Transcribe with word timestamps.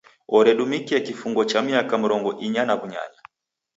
Oredumikia 0.27 0.99
kifungo 0.99 1.45
cha 1.45 1.61
miaka 1.61 1.95
mrongo 1.97 2.33
inya 2.39 2.63
na 2.65 2.73
w'unyanya. 2.75 3.21